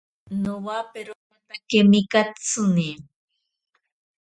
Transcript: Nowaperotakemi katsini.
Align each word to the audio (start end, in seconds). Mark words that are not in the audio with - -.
Nowaperotakemi 0.41 1.99
katsini. 2.11 2.89